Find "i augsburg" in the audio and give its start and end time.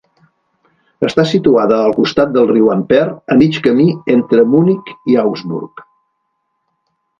5.15-5.87